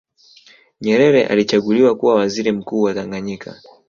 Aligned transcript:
Nyerere 0.81 1.25
alichaguliwa 1.27 1.95
kuwa 1.95 2.15
waziri 2.15 2.51
mkuu 2.51 2.81
wa 2.81 2.93
Tanganyika 2.93 3.55